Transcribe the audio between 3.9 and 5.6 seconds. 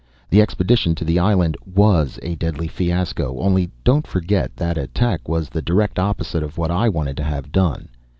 forget that attack was